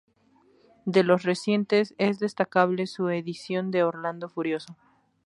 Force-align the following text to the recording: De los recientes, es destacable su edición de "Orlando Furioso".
De 0.87 1.03
los 1.03 1.21
recientes, 1.21 1.93
es 1.99 2.17
destacable 2.17 2.87
su 2.87 3.09
edición 3.09 3.69
de 3.69 3.83
"Orlando 3.83 4.29
Furioso". 4.29 4.75